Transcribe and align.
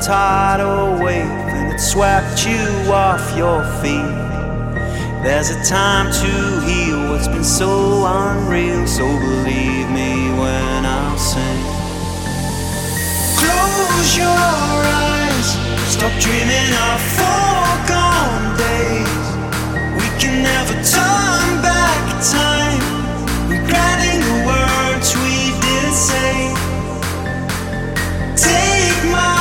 tidal 0.00 1.02
wave, 1.02 1.24
and 1.24 1.72
it 1.72 1.80
swept 1.80 2.46
you 2.46 2.92
off 2.92 3.36
your 3.36 3.62
feet. 3.80 4.14
There's 5.22 5.50
a 5.50 5.64
time 5.64 6.12
to 6.12 6.60
heal 6.66 7.10
what's 7.10 7.28
been 7.28 7.44
so 7.44 8.04
unreal, 8.06 8.86
so 8.86 9.04
believe 9.04 9.88
me 9.90 10.30
when 10.40 10.84
I 10.84 11.16
sing. 11.16 11.62
Close 13.38 14.16
your 14.16 14.26
eyes, 14.28 15.48
stop 15.90 16.12
dreaming 16.20 16.72
of 16.88 17.00
foregone 17.18 18.56
days. 18.56 19.26
We 19.98 20.06
can 20.20 20.42
never 20.42 20.74
turn 20.74 21.62
back 21.62 22.02
time, 22.22 22.82
regretting 23.48 24.20
the 24.20 24.36
words 24.46 25.08
we 25.16 25.36
didn't 25.64 25.94
say. 25.94 26.54
Take 28.36 29.00
my 29.10 29.35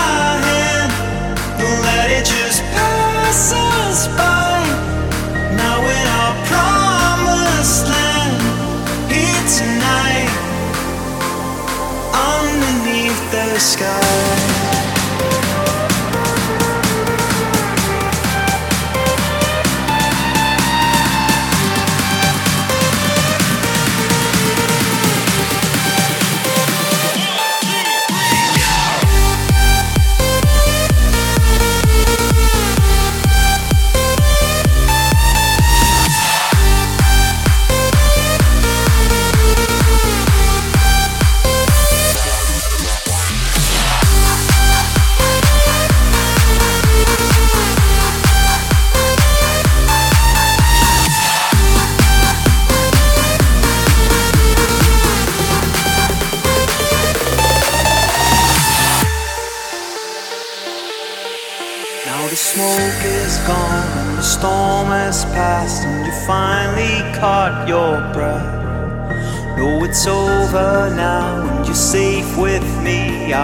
sky. 13.76 14.35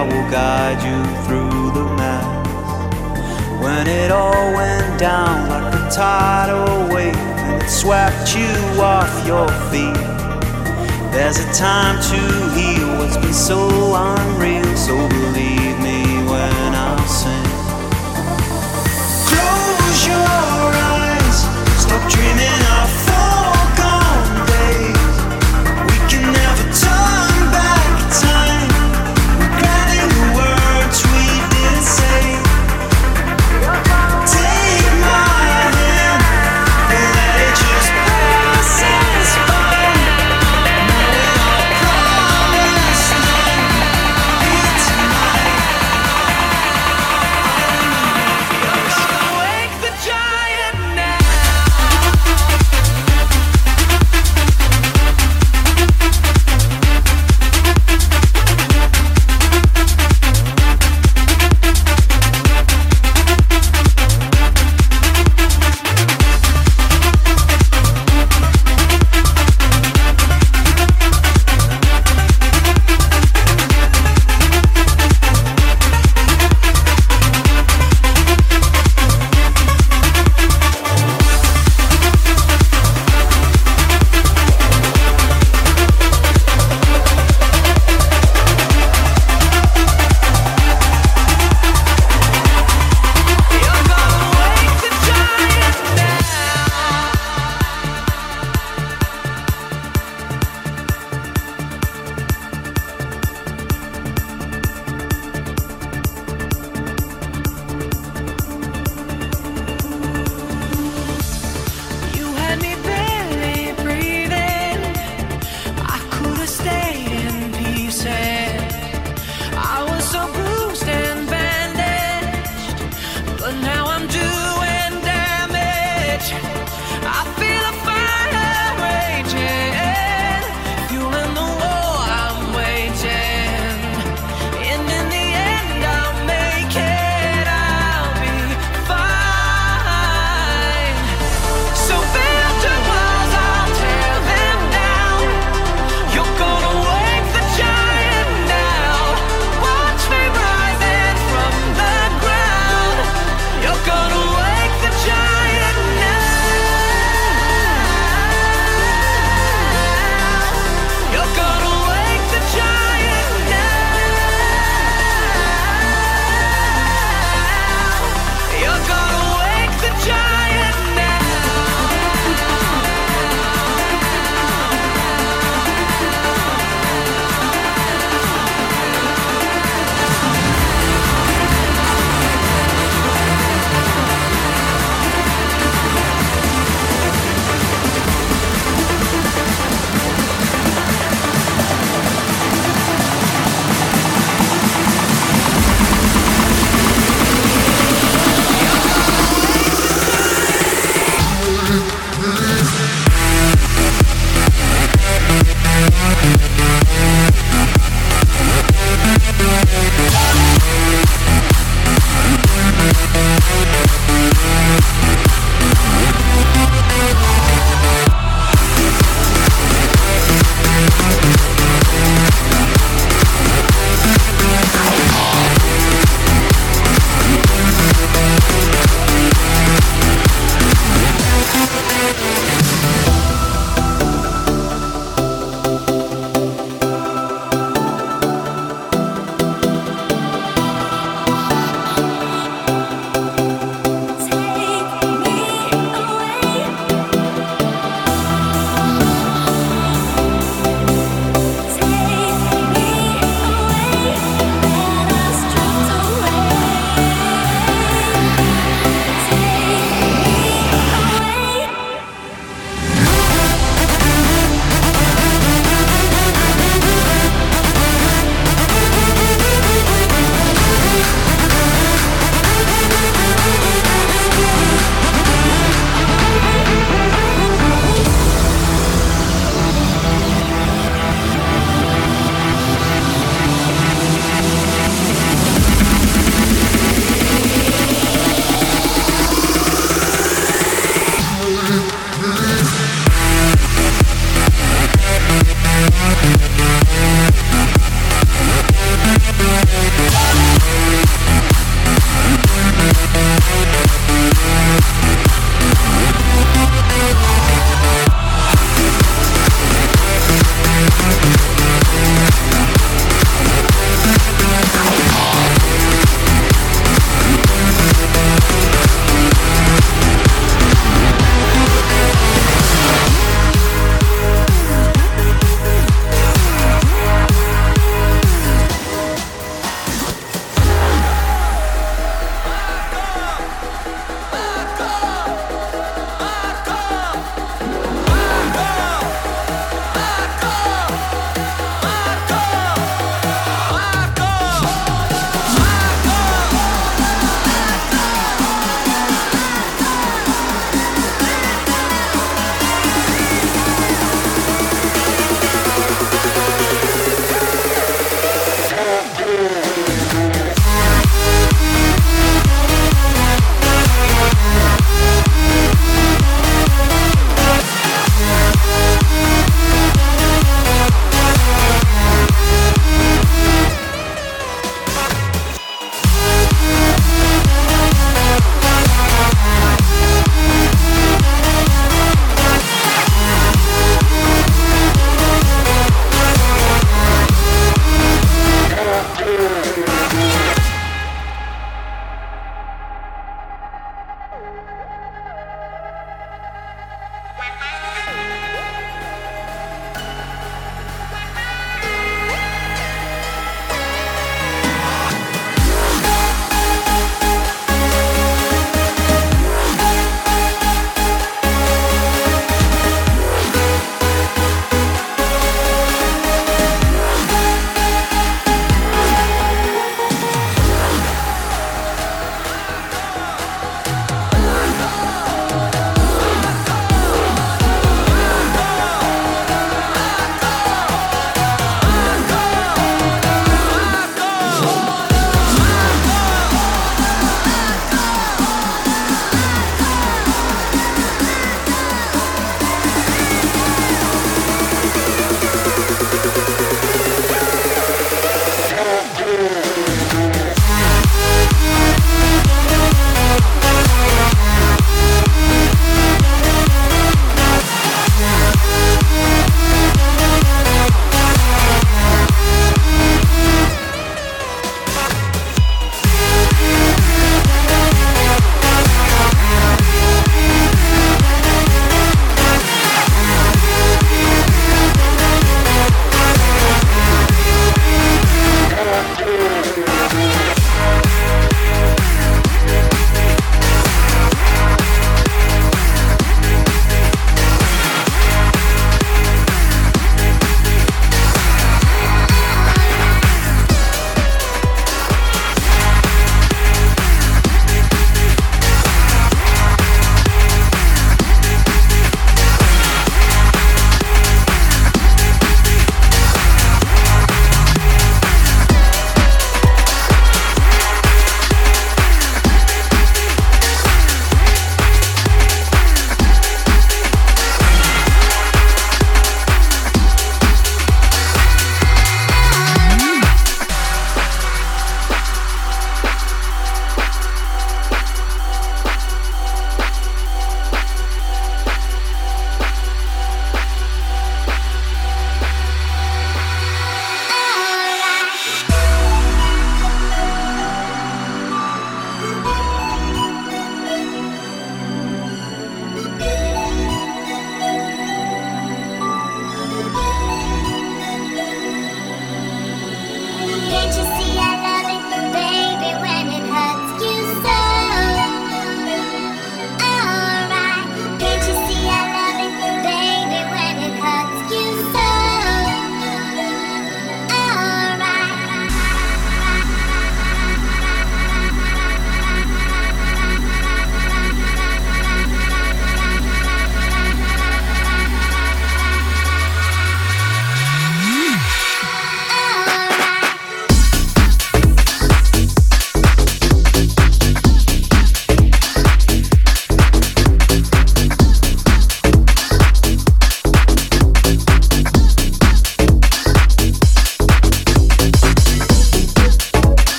I 0.00 0.02
will 0.02 0.30
guide 0.30 0.80
you 0.82 0.98
through 1.26 1.72
the 1.72 1.84
mess. 1.94 2.24
When 3.62 3.86
it 3.86 4.10
all 4.10 4.54
went 4.54 4.98
down 4.98 5.50
like 5.50 5.74
a 5.74 5.90
tidal 5.90 6.88
wave, 6.88 7.14
and 7.14 7.62
it 7.62 7.68
swept 7.68 8.34
you 8.34 8.48
off 8.80 9.12
your 9.26 9.46
feet. 9.68 10.00
There's 11.12 11.38
a 11.38 11.52
time 11.52 12.00
to 12.12 12.20
heal 12.56 12.88
what's 12.96 13.18
been 13.18 13.34
so 13.34 13.68
unreal, 13.94 14.74
so 14.74 14.96
believe 15.06 15.59